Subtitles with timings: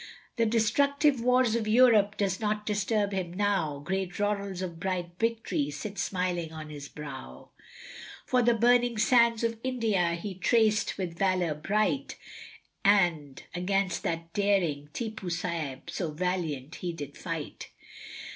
[0.37, 5.69] The destructive wars of Europe does not disturb him now, Great laurels of bright victory
[5.69, 7.51] sit smiling on his brow,
[8.25, 12.15] For the burning sands of India he trac'd with valour bright,
[12.83, 17.69] And against that daring Tippoo Saib so valiant he did fight.